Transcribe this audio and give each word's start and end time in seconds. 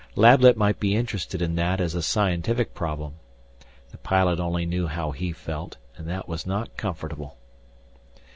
Lablet 0.15 0.57
might 0.57 0.79
be 0.79 0.95
interested 0.95 1.43
in 1.43 1.53
that 1.57 1.79
as 1.79 1.93
a 1.93 2.01
scientific 2.01 2.73
problem 2.73 3.13
the 3.91 3.99
pilot 3.99 4.39
only 4.39 4.65
knew 4.65 4.87
how 4.87 5.11
he 5.11 5.31
felt 5.31 5.77
and 5.95 6.07
that 6.09 6.27
was 6.27 6.43
not 6.43 6.75
comfortable. 6.75 7.37